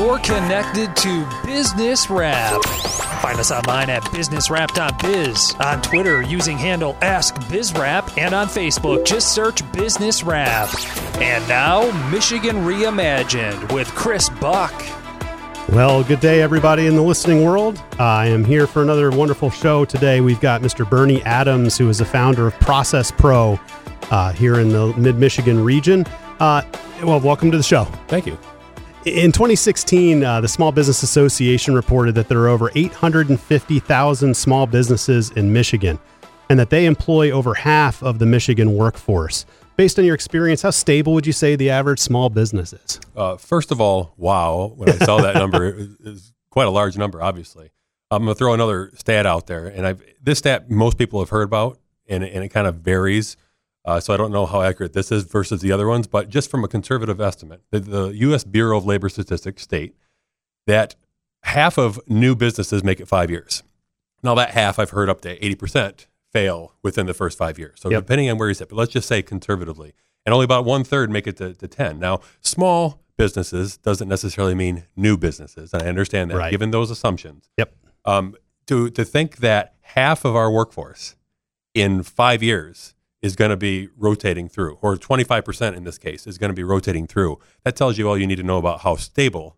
[0.00, 2.64] You're connected to Business Wrap.
[3.20, 9.60] Find us online at businesswrap.biz, on Twitter using handle AskBizWrap, and on Facebook just search
[9.72, 10.70] Business Wrap.
[11.20, 14.72] And now, Michigan Reimagined with Chris Buck.
[15.68, 17.78] Well, good day, everybody in the listening world.
[17.98, 20.22] I am here for another wonderful show today.
[20.22, 20.88] We've got Mr.
[20.88, 23.60] Bernie Adams, who is the founder of Process Pro
[24.10, 26.06] uh, here in the mid Michigan region.
[26.40, 26.62] Uh,
[27.02, 27.84] well, welcome to the show.
[28.08, 28.38] Thank you.
[29.06, 35.30] In 2016, uh, the Small Business Association reported that there are over 850,000 small businesses
[35.30, 35.98] in Michigan
[36.50, 39.46] and that they employ over half of the Michigan workforce.
[39.78, 43.00] Based on your experience, how stable would you say the average small business is?
[43.16, 46.98] Uh, first of all, wow, when I saw that number, it was quite a large
[46.98, 47.70] number, obviously.
[48.10, 49.66] I'm going to throw another stat out there.
[49.66, 53.38] And I've, this stat most people have heard about, and, and it kind of varies.
[53.84, 56.50] Uh, so I don't know how accurate this is versus the other ones, but just
[56.50, 58.44] from a conservative estimate, the, the U.S.
[58.44, 59.94] Bureau of Labor Statistics state
[60.66, 60.96] that
[61.44, 63.62] half of new businesses make it five years.
[64.22, 67.80] Now that half I've heard up to eighty percent fail within the first five years.
[67.80, 68.02] So Yep.
[68.04, 69.94] depending on where you sit, but let's just say conservatively,
[70.26, 71.98] and only about one third make it to, to ten.
[71.98, 76.36] Now small businesses doesn't necessarily mean new businesses, and I understand that.
[76.36, 76.50] Right.
[76.50, 77.74] Given those assumptions, Yep.
[78.04, 78.34] um,
[78.66, 81.16] to to think that half of our workforce
[81.74, 86.38] in five years is going to be rotating through, or 25% in this case is
[86.38, 87.38] going to be rotating through.
[87.64, 89.56] That tells you all you need to know about how stable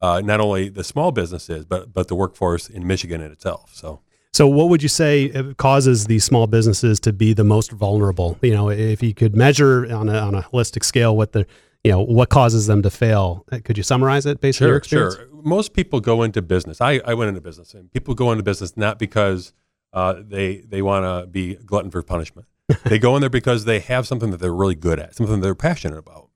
[0.00, 3.70] uh, not only the small business is, but but the workforce in Michigan in itself.
[3.74, 4.00] So
[4.32, 8.38] So, what would you say causes these small businesses to be the most vulnerable?
[8.42, 11.46] You know, if you could measure on a, on a holistic scale what the,
[11.84, 14.78] you know, what causes them to fail, uh, could you summarize it based on your
[14.78, 15.16] experience?
[15.16, 15.28] Sure.
[15.30, 16.80] Most people go into business.
[16.80, 19.52] I, I went into business, and people go into business not because
[19.92, 22.48] uh, they they want to be glutton for punishment.
[22.84, 25.54] They go in there because they have something that they're really good at, something they're
[25.54, 26.28] passionate about.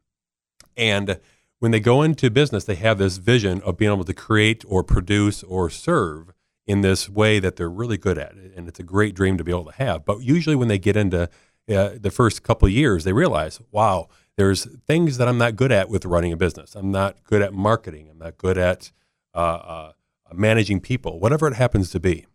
[0.77, 1.19] And
[1.59, 4.83] when they go into business, they have this vision of being able to create or
[4.83, 6.33] produce or serve
[6.67, 9.53] in this way that they're really good at, and it's a great dream to be
[9.53, 10.05] able to have.
[10.05, 11.31] But usually, when they get into
[11.69, 15.89] uh, the first couple years, they realize, wow, there's things that I'm not good at
[15.89, 16.75] with running a business.
[16.75, 18.09] I'm not good at marketing.
[18.11, 18.91] I'm not good at
[19.35, 19.93] uh, uh,
[20.33, 22.27] managing people, whatever it happens to be.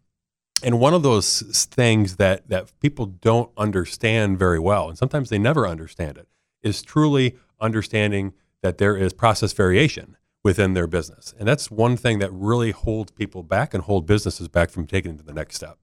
[0.64, 1.42] And one of those
[1.72, 6.28] things that that people don't understand very well, and sometimes they never understand it,
[6.62, 11.34] is truly understanding that there is process variation within their business.
[11.38, 15.12] And that's one thing that really holds people back and hold businesses back from taking
[15.12, 15.78] it to the next step.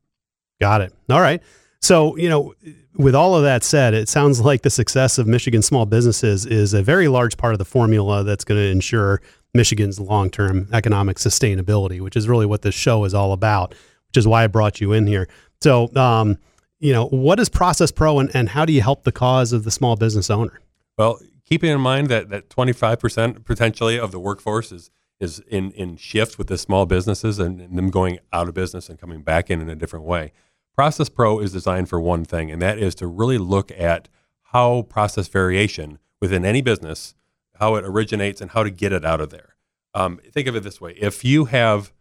[0.61, 0.93] Got it.
[1.09, 1.43] All right.
[1.81, 2.55] So, you know,
[2.97, 6.75] with all of that said, it sounds like the success of Michigan small businesses is
[6.75, 9.21] a very large part of the formula that's going to ensure
[9.55, 13.75] Michigan's long term economic sustainability, which is really what this show is all about,
[14.09, 15.29] which is why I brought you in here.
[15.61, 16.39] So, um,
[16.79, 19.65] you know, what is Process Pro and, and how do you help the cause of
[19.65, 20.61] the small business owner?
[20.97, 24.91] Well, keeping in mind that that 25% potentially of the workforce is
[25.21, 28.89] is in in shift with the small businesses and, and them going out of business
[28.89, 30.33] and coming back in in a different way.
[30.77, 34.09] Process Pro is designed for one thing, and that is to really look at
[34.53, 37.17] how process variation within any business,
[37.57, 39.57] how it originates, and how to get it out of there.
[39.93, 41.93] Um, think of it this way: if you have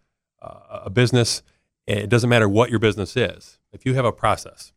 [0.42, 1.42] uh, a business
[1.88, 3.60] It doesn't matter what your business is.
[3.72, 4.74] If you have a process,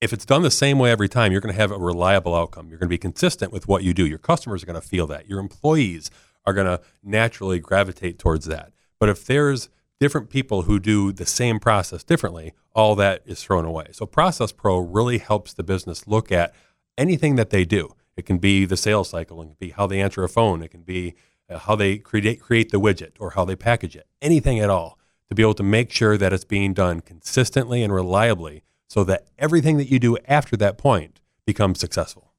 [0.00, 2.68] if it's done the same way every time, you're going to have a reliable outcome.
[2.68, 4.06] You're going to be consistent with what you do.
[4.06, 5.28] Your customers are going to feel that.
[5.28, 6.10] Your employees
[6.46, 8.72] are going to naturally gravitate towards that.
[9.00, 9.68] But if there's
[9.98, 13.86] different people who do the same process differently, all that is thrown away.
[13.92, 16.54] So Process Pro really helps the business look at
[16.96, 17.94] anything that they do.
[18.16, 20.70] It can be the sales cycle, it can be how they answer a phone, it
[20.70, 21.14] can be
[21.48, 24.06] uh, how they create create the widget or how they package it.
[24.22, 24.98] Anything at all
[25.28, 29.26] to be able to make sure that it's being done consistently and reliably so that
[29.38, 32.32] everything that you do after that point becomes successful.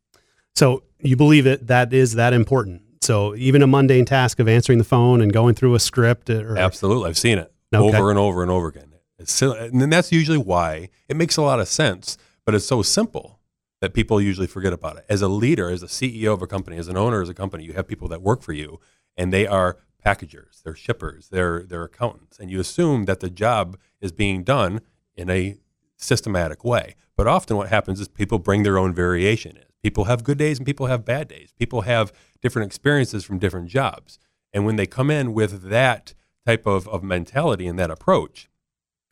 [0.55, 2.81] So you believe it that is that important.
[3.01, 6.43] So even a mundane task of answering the phone and going through a script uh,
[6.43, 7.09] or Absolutely.
[7.09, 7.97] I've seen it Okay.
[7.97, 8.93] over and over and over again.
[9.19, 12.81] It's and then that's usually why it makes a lot of sense, but it's so
[12.81, 13.39] simple
[13.81, 15.05] that people usually forget about it.
[15.09, 17.63] As a leader, as a CEO of a company, as an owner of a company,
[17.65, 18.79] you have people that work for you
[19.17, 23.77] and they are packagers, they're shippers, they're they're accountants, and you assume that the job
[23.99, 24.79] is being done
[25.15, 25.57] in a
[25.97, 26.95] systematic way.
[27.17, 29.57] But often what happens is people bring their own variation.
[29.81, 31.53] People have good days and people have bad days.
[31.57, 32.11] People have
[32.41, 34.19] different experiences from different jobs.
[34.53, 36.13] And when they come in with that
[36.45, 38.49] type of, of mentality and that approach,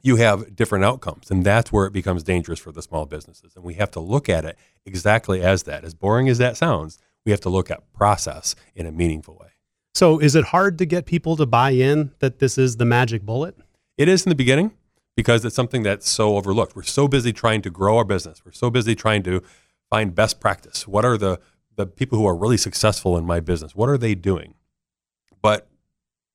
[0.02, 1.32] you have different outcomes.
[1.32, 3.56] And that's where it becomes dangerous for the small businesses.
[3.56, 5.84] And we have to look at it exactly as that.
[5.86, 9.53] As boring as that sounds, we have to look at process in a meaningful way.
[9.94, 13.22] So is it hard to get people to buy in that this is the magic
[13.24, 13.56] bullet?
[13.98, 14.72] It is in the beginning
[15.16, 16.76] because it's something that's so overlooked.
[16.76, 18.44] We're so busy trying to grow our business.
[18.44, 19.44] We're so busy trying to
[19.90, 20.88] find best practice.
[20.88, 21.40] What are the
[21.76, 23.76] the people who are really successful in my business?
[23.76, 24.54] What are they doing?
[25.42, 25.68] But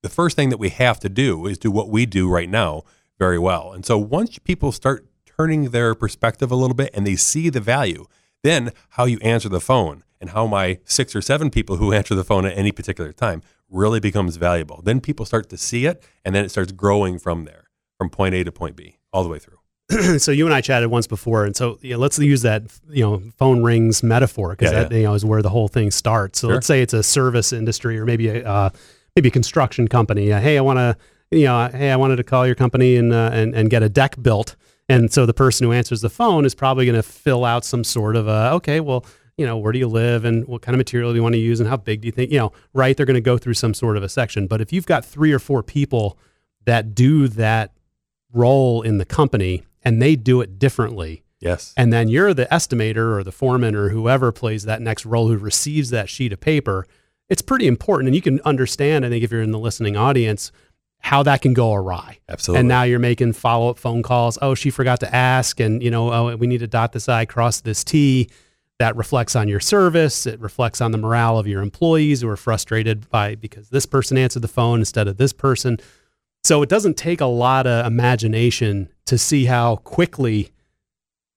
[0.03, 2.83] the first thing that we have to do is do what we do right now
[3.19, 3.73] very well.
[3.73, 7.61] And so once people start turning their perspective a little bit and they see the
[7.61, 8.07] value,
[8.43, 12.15] then how you answer the phone and how my six or seven people who answer
[12.15, 14.81] the phone at any particular time really becomes valuable.
[14.83, 17.65] Then people start to see it and then it starts growing from there,
[17.99, 19.59] from point A to point B, all the way through.
[20.19, 23.23] so you and I chatted once before, and so yeah, let's use that you know
[23.39, 26.41] phone rings metaphor because Yeah, that you know is where the whole thing starts.
[26.41, 26.55] So Sure.
[26.57, 28.71] let's say it's a service industry or maybe a uh,
[29.17, 30.31] maybe a construction company.
[30.31, 30.95] Uh, hey, I want to
[31.31, 33.89] you know hey I wanted to call your company and uh, and and get a
[33.89, 34.57] deck built,
[34.89, 37.85] and so the person who answers the phone is probably going to fill out some
[37.85, 39.05] sort of a okay well.
[39.37, 41.39] You know, where do you live and what kind of material do you want to
[41.39, 42.97] use and how big do you think, you know, right?
[42.97, 44.49] They're going to go through some sort of a section.
[44.49, 46.19] But if you've got three or four people
[46.65, 47.73] that do that
[48.33, 51.23] role in the company and they do it differently.
[51.41, 51.73] Yes.
[51.77, 55.37] And then you're the estimator or the foreman or whoever plays that next role who
[55.37, 56.85] receives that sheet of paper.
[57.29, 58.09] It's pretty important.
[58.09, 60.51] And you can understand, I think, if you're in the listening audience,
[61.09, 62.19] how that can go awry.
[62.29, 62.61] Absolutely.
[62.61, 64.37] And now you're making follow up phone calls.
[64.43, 65.59] Oh, she forgot to ask.
[65.59, 68.29] And, you know, oh, we need to dot this I, cross this T.
[68.79, 70.27] That reflects on your service.
[70.27, 74.19] It reflects on the morale of your employees who are frustrated by because this person
[74.19, 75.79] answered the phone instead of this person.
[76.45, 80.51] So it doesn't take a lot of imagination to see how quickly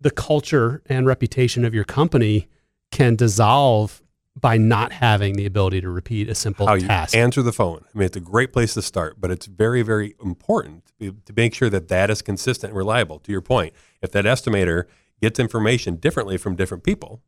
[0.02, 2.50] the culture and reputation of your company
[2.92, 4.02] can dissolve
[4.42, 7.16] by not having the ability to repeat a simple how task.
[7.16, 7.86] answer the phone.
[7.94, 11.34] I mean, it's a great place to start, but it's very, very important to, to
[11.36, 13.20] make sure that that is consistent and reliable.
[13.20, 14.86] To your point, if that estimator
[15.22, 17.22] gets information differently from different people,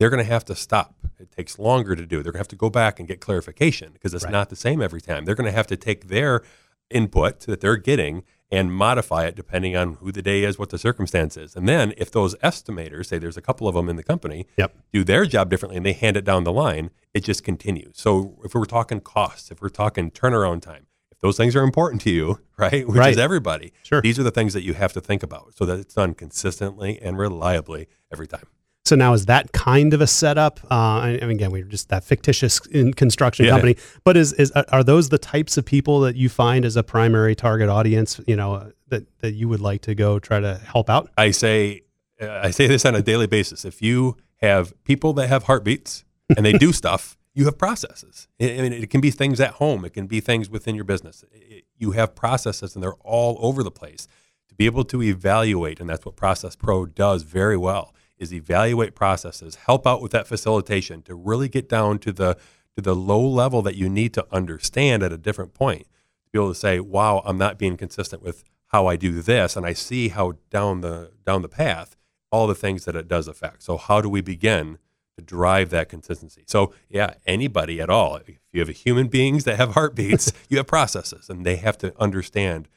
[0.00, 0.94] they're going to have to stop.
[1.18, 2.16] It takes longer to do.
[2.22, 4.32] They're going to have to go back and get clarification because it's Right.
[4.32, 5.24] not the same every time.
[5.24, 6.42] They're going to have to take their
[6.90, 10.78] input that they're getting and modify it depending on who the day is, what the
[10.78, 11.56] circumstance is.
[11.56, 14.74] And then if those estimators, say there's a couple of them in the company, Yep.
[14.92, 17.96] do their job differently and they hand it down the line, it just continues.
[17.98, 22.02] So if we're talking costs, if we're talking turnaround time, if those things are important
[22.02, 23.10] to you, right, which Right.
[23.12, 24.00] is everybody, Sure.
[24.00, 27.00] these are the things that you have to think about so that it's done consistently
[27.02, 28.44] and reliably every time.
[28.86, 30.60] So now is that kind of a setup?
[30.70, 33.50] Uh, and and again, we're just that fictitious in construction Yeah.
[33.52, 33.76] company.
[34.04, 37.34] But is is are those the types of people that you find as a primary
[37.34, 38.20] target audience?
[38.26, 41.10] You know uh, that that you would like to go try to help out.
[41.18, 41.82] I say
[42.20, 43.64] uh, I say this on a daily basis.
[43.64, 46.04] If you have people that have heartbeats
[46.36, 48.28] and they do stuff, you have processes.
[48.40, 49.84] I I mean, it can be things at home.
[49.84, 51.24] It can be things within your business.
[51.32, 54.06] It- You have processes, and they're all over the place.
[54.48, 58.94] To be able to evaluate, and that's what Process Pro does very well, is evaluate
[58.94, 62.36] processes, help out with that facilitation to really get down to the
[62.74, 66.38] to the low level that you need to understand at a different point to be
[66.38, 69.72] able to say, "Wow, I'm not being consistent with how I do this," and I
[69.72, 71.96] see how down the down the path
[72.30, 73.62] all the things that it does affect.
[73.62, 74.78] So, how do we begin
[75.16, 76.42] to drive that consistency?
[76.46, 78.16] So, yeah, anybody at all.
[78.16, 81.94] If you have human beings that have heartbeats, you have processes, and they have to
[81.98, 82.68] understand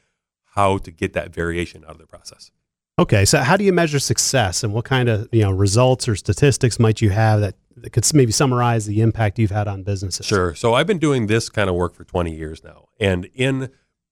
[0.54, 2.50] how to get that variation out of their process.
[3.00, 6.14] Okay, so how do you measure success, and what kind of you know results or
[6.16, 10.26] statistics might you have that, that could maybe summarize the impact you've had on businesses?
[10.26, 10.54] Sure.
[10.54, 12.88] So I've been doing this kind of work for 20 years now.
[13.00, 13.70] And in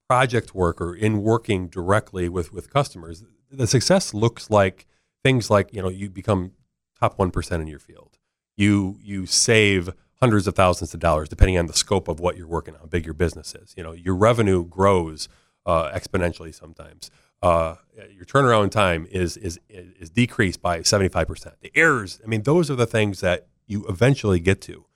[0.09, 4.87] project work or in working directly with with customers, the success looks like
[5.23, 6.52] things like you know you become
[6.99, 8.16] top one percent in your field.
[8.57, 12.49] You you save hundreds of thousands of dollars depending on the scope of what you're
[12.49, 13.75] working on, how big your business is.
[13.76, 15.28] You know your revenue grows
[15.66, 17.11] uh, exponentially sometimes.
[17.40, 17.76] Uh,
[18.12, 21.57] your turnaround time is is is decreased by seventy five percent.
[21.61, 24.87] The errors, I mean, those are the things that you eventually get to.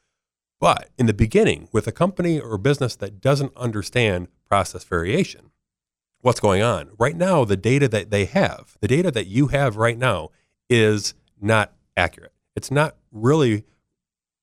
[0.60, 5.50] But in the beginning, with a company or business that doesn't understand process variation,
[6.20, 7.44] what's going on right now?
[7.44, 10.30] The data that they have, the data that you have right now,
[10.70, 12.32] is not accurate.
[12.54, 13.64] It's not really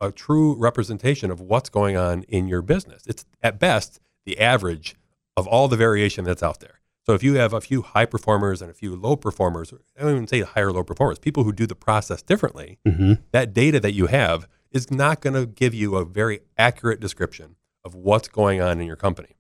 [0.02, 3.04] a true representation of what's going on in your business.
[3.08, 4.96] It's at best the average
[5.36, 6.79] of all the variation that's out there.
[7.10, 10.12] So if you have a few high performers and a few low performers, I don't
[10.12, 13.14] even say higher low performers, people who do the process differently, Mm-hmm.
[13.32, 17.56] that data that you have is not going to give you a very accurate description
[17.84, 19.38] of what's going on in your company.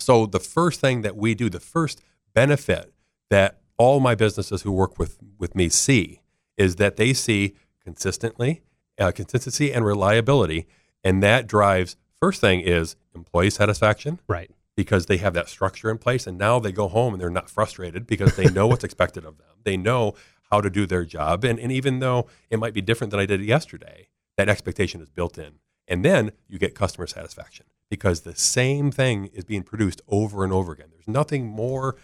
[0.00, 2.02] So the first thing that we do, the first
[2.34, 2.92] benefit
[3.30, 6.22] that all my businesses who work with with me see
[6.56, 8.62] is that they see consistently
[8.98, 10.66] uh, consistency and reliability,
[11.04, 11.96] and that drives.
[12.20, 14.50] First thing is employee satisfaction Right.
[14.76, 17.50] Because they have that structure in place and now they go home and they're not
[17.50, 19.46] frustrated because they know what's expected of them.
[19.64, 20.14] They know
[20.50, 21.44] how to do their job.
[21.44, 25.08] And, and even though it might be different than I did yesterday, that expectation is
[25.08, 25.54] built in.
[25.88, 30.52] And then you get customer satisfaction because the same thing is being produced over and
[30.52, 30.88] over again.
[30.90, 31.96] There's nothing more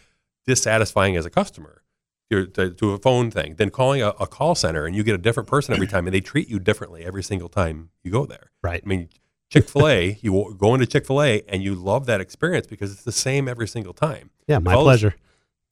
[0.47, 1.83] dissatisfying as a customer
[2.31, 5.19] to, to, a phone thing than calling a, a call center and you get a
[5.19, 8.51] different person every time and they treat you differently every single time you go there.
[8.63, 8.83] Right.
[8.83, 9.09] I mean,
[9.53, 12.91] Chick fil A, you go into Chick fil A and you love that experience because
[12.91, 14.31] it's the same every single time.
[14.49, 15.15] Yeah, my All of- pleasure.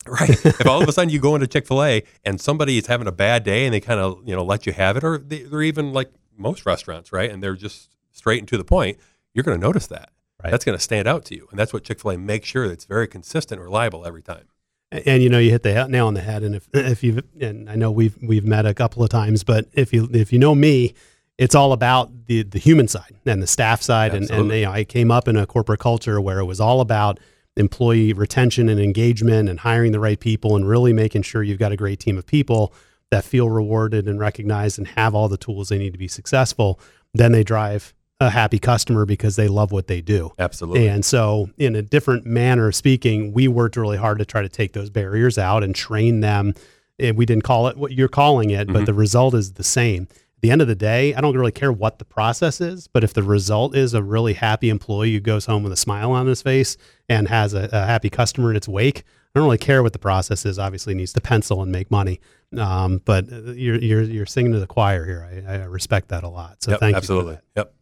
[0.07, 0.31] Right.
[0.31, 3.07] if all of a sudden you go into Chick fil A and somebody is having
[3.07, 5.43] a bad day and they kind of, you know, let you have it, or they,
[5.45, 7.31] they're even like most restaurants, right?
[7.31, 8.99] And they're just straight and to the point,
[9.35, 10.11] you're going to notice that.
[10.43, 10.51] Right.
[10.51, 11.47] That's going to stand out to you.
[11.51, 14.45] And that's what Chick fil A makes sure that it's very consistent reliable every time.
[14.91, 16.43] And you know, you hit the nail on the head.
[16.43, 19.67] And if if you and I know we've we've met a couple of times, but
[19.75, 20.95] if you if you know me,
[21.41, 24.15] it's all about the the human side and the staff side.
[24.15, 26.81] And, and you know, I came up in a corporate culture where it was all
[26.81, 27.19] about
[27.57, 31.73] employee retention and engagement and hiring the right people and really making sure you've got
[31.73, 32.73] a great team of people
[33.11, 36.79] that feel rewarded and recognized and have all the tools they need to be successful.
[37.13, 40.33] Then they drive a happy customer because they love what they do.
[40.39, 40.87] Absolutely.
[40.89, 44.49] And so, in a different manner of speaking, we worked really hard to try to
[44.49, 46.53] take those barriers out and train them.
[46.99, 48.87] And we didn't call it what you're calling it, but Mhm.
[48.87, 50.07] the result is the same.
[50.43, 53.13] The end of the day, I don't really care what the process is, but if
[53.13, 56.41] the result is a really happy employee who goes home with a smile on his
[56.41, 56.79] face
[57.09, 59.01] and has a, a happy customer in its wake,
[59.35, 60.59] I don't really care what the process is.
[60.59, 62.21] Obviously, needs to pencil and make money.
[62.57, 65.45] Um, but uh, you're, you're, you're singing to the choir here.
[65.47, 66.63] I, I respect that a lot.
[66.63, 66.97] So Yep, thank you.
[66.97, 67.39] absolutely.
[67.57, 67.75] Yep.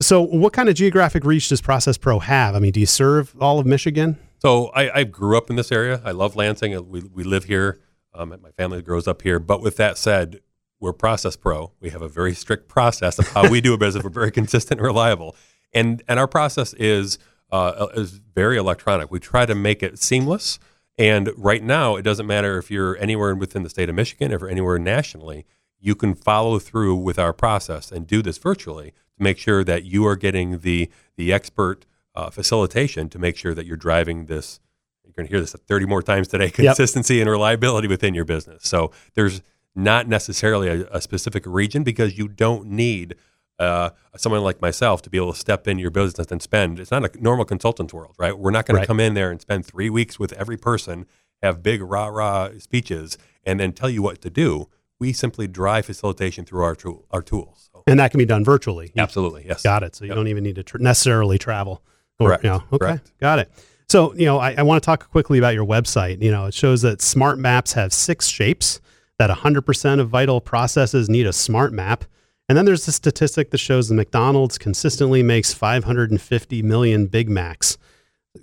[0.00, 2.54] So, what kind of geographic reach does Process Pro have?
[2.54, 4.18] I mean, do you serve all of Michigan?
[4.40, 6.02] So I, I grew up in this area.
[6.04, 6.90] I love Lansing.
[6.90, 7.80] We, we live here.
[8.12, 9.38] Um, my family grows up here.
[9.38, 10.40] But with that said,
[10.82, 11.70] we're Process Pro.
[11.80, 14.02] We have a very strict process of how we do a business.
[14.02, 15.36] We're very consistent and reliable.
[15.72, 17.18] And, and our process is,
[17.52, 19.10] uh, is very electronic.
[19.10, 20.58] We try to make it seamless.
[20.98, 24.48] And right now, it doesn't matter if you're anywhere within the state of Michigan or
[24.48, 25.46] anywhere nationally,
[25.78, 29.84] you can follow through with our process and do this virtually to make sure that
[29.84, 31.86] you are getting the, the expert
[32.16, 34.58] uh, facilitation to make sure that you're driving this.
[35.04, 38.66] You're going to hear this 30 more times today consistency and reliability within your business.
[38.66, 39.42] So there's
[39.74, 43.14] not necessarily a, a specific region because you don't need
[43.58, 46.80] uh, someone like myself to be able to step in your business and spend.
[46.80, 48.36] It's not a normal consultant's world, right?
[48.36, 48.82] We're not going Right.
[48.82, 51.06] to come in there and spend three weeks with every person,
[51.42, 54.68] have big rah rah speeches, and then tell you what to do.
[54.98, 57.70] We simply drive facilitation through our tool, our tools.
[57.72, 58.92] So, And that can be done virtually.
[58.96, 59.62] Absolutely, yes.
[59.62, 59.94] Got it.
[59.96, 60.16] So, you Yep.
[60.16, 61.82] don't even need to tr- necessarily travel.
[62.18, 62.44] Or, Correct.
[62.44, 62.78] You know, okay.
[62.78, 63.12] Correct.
[63.20, 63.50] Got it.
[63.88, 66.22] So, you know, I, I want to talk quickly about your website.
[66.22, 68.80] You know, it shows that smart maps have six shapes,
[69.22, 72.04] that 100% of vital processes need a smart map.
[72.48, 77.78] And then there's a statistic that shows the McDonald's consistently makes 550 million Big Macs.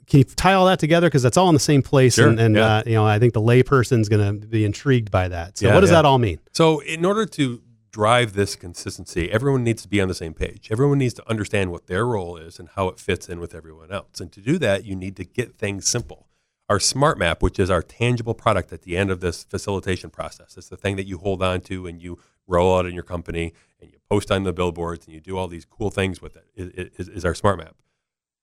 [0.07, 1.07] Can you tie all that together?
[1.07, 2.15] Because that's all in the same place.
[2.15, 2.77] Sure, and, and yeah.
[2.77, 5.57] uh, you know, I think the layperson's going to be intrigued by that.
[5.57, 5.97] So, Yeah, what does yeah.
[5.97, 6.39] that all mean?
[6.53, 10.69] So, in order to drive this consistency, everyone needs to be on the same page.
[10.71, 13.91] Everyone needs to understand what their role is and how it fits in with everyone
[13.91, 14.21] else.
[14.21, 16.27] And to do that, you need to get things simple.
[16.69, 20.55] Our smart map, which is our tangible product at the end of this facilitation process,
[20.55, 23.53] it's the thing that you hold on to and you roll out in your company
[23.81, 26.45] and you post on the billboards and you do all these cool things with it,
[26.55, 27.75] is, is, our smart map.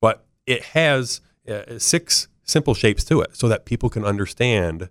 [0.01, 4.89] But it has uh, six simple shapes to it so that people can understand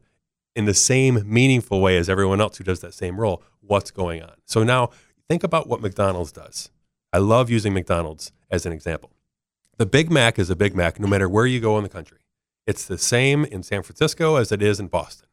[0.55, 4.23] in the same meaningful way as everyone else who does that same role what's going
[4.23, 4.33] on.
[4.47, 4.91] So now
[5.29, 6.71] think about what McDonald's does.
[7.13, 9.11] I love using McDonald's as an example.
[9.77, 12.19] The Big Mac is a Big Mac no matter where you go in the country.
[12.67, 15.29] It's the same in San Francisco as it is in Boston.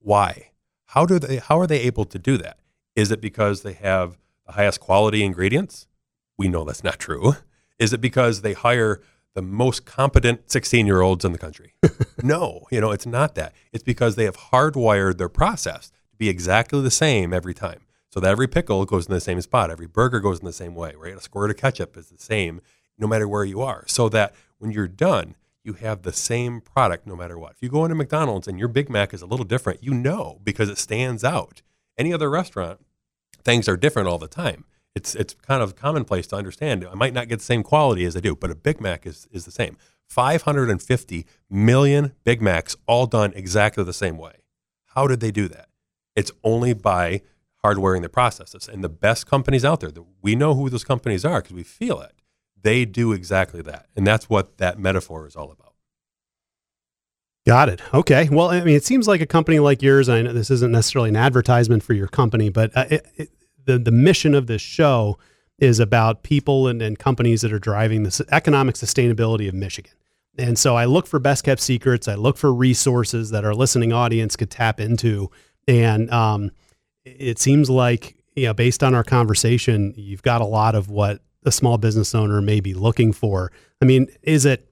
[0.00, 0.52] Why?
[0.86, 2.58] How do they how are they able to do that?
[2.96, 5.86] Is it because they have the highest quality ingredients?
[6.38, 7.34] We know that's not true.
[7.78, 9.02] Is it because they hire
[9.34, 11.74] the most competent 16 year olds in the country?
[12.22, 13.52] no, you know, it's not that.
[13.72, 17.80] It's because they have hardwired their process to be exactly the same every time.
[18.10, 20.74] So that every pickle goes in the same spot, every burger goes in the same
[20.74, 21.14] way, right?
[21.14, 22.62] A squirt of ketchup is the same
[22.96, 23.84] no matter where you are.
[23.86, 25.36] So that when you're done,
[25.68, 27.52] you have the same product no matter what.
[27.52, 30.40] If you go into McDonald's and your Big Mac is a little different, you know
[30.42, 31.60] because it stands out.
[31.98, 32.80] Any other restaurant,
[33.44, 34.64] things are different all the time.
[34.94, 36.86] It's it's kind of commonplace to understand.
[36.90, 39.28] I might not get the same quality as I do, but a Big Mac is
[39.30, 39.76] is the same.
[40.08, 44.36] 550 million Big Macs all done exactly the same way.
[44.94, 45.68] How did they do that?
[46.16, 47.20] It's only by
[47.62, 48.68] hardwiring the processes.
[48.68, 49.90] And the best companies out there,
[50.22, 52.22] we know who those companies are because we feel it.
[52.62, 53.86] They do exactly that.
[53.96, 55.74] And that's what that metaphor is all about.
[57.46, 57.80] Got it.
[57.94, 58.28] Okay.
[58.30, 60.08] Well, I mean, it seems like a company like yours.
[60.08, 63.30] I know this isn't necessarily an advertisement for your company, but uh, it, it,
[63.64, 65.18] the the mission of this show
[65.58, 69.92] is about people and, and companies that are driving the economic sustainability of Michigan.
[70.38, 72.06] And so I look for best kept secrets.
[72.06, 75.30] I look for resources that our listening audience could tap into.
[75.66, 76.52] And um,
[77.04, 81.20] it seems like, you know, based on our conversation, you've got a lot of what
[81.44, 83.52] a small business owner may be looking for.
[83.80, 84.68] I mean, is it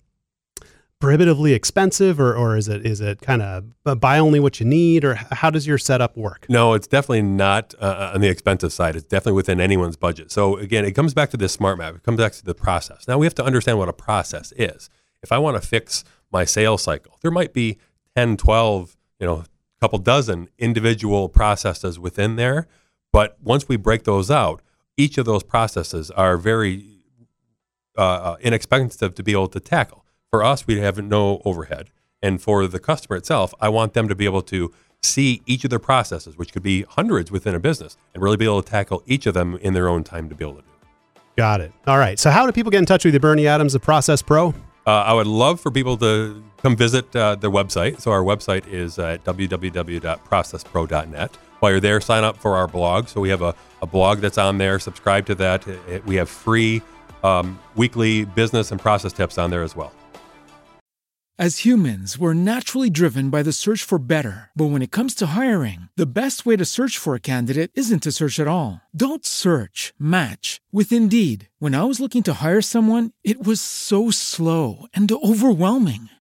[0.99, 5.05] prohibitively expensive or, or is it is it kind of buy only what you need
[5.05, 6.47] or how does your setup work?
[6.49, 8.97] No it's definitely not uh, uh, on the expensive side.
[8.97, 10.33] It's definitely within anyone's budget.
[10.33, 11.97] So again it comes back to this smart map.
[11.97, 13.07] It comes back to the process.
[13.07, 14.89] Now we have to understand what a process is.
[15.23, 17.79] If i want to fix my sales cycle there might be
[18.17, 19.47] 10 12 you know a
[19.81, 22.69] couple dozen individual processes within there
[23.13, 24.63] but once we break those out
[24.97, 26.85] each of those processes are very
[27.99, 30.05] uh, uh, inexpensive to be able to tackle.
[30.31, 31.91] For us, we have no overhead.
[32.23, 34.73] And for the customer itself, I want them to be able to
[35.03, 38.45] see each of their processes, which could be hundreds within a business, and really be
[38.45, 40.69] able to tackle each of them in their own time to be able to do.
[41.37, 41.73] Got it.
[41.87, 42.19] All right.
[42.19, 44.55] So, how do people get in touch with you, Bernie Adams of Process Pro?
[44.87, 48.01] Uh, I would love for people to come visit uh, their website.
[48.01, 51.39] So, our website is at www.processpro.net.
[51.71, 53.09] You're there, sign up for our blog.
[53.09, 54.79] So we have a, a blog that's on there.
[54.79, 55.67] Subscribe to that.
[56.07, 56.83] we have free
[57.23, 59.93] um, weekly business and process tips on there as well.
[61.39, 64.49] As humans, we're naturally driven by the search for better.
[64.57, 68.05] But when it comes to hiring, the best way to search for a candidate isn't
[68.05, 68.81] to search at all.
[68.97, 71.51] Don't search, match with Indeed.
[71.59, 76.09] When I was looking to hire someone, it was so slow and overwhelming.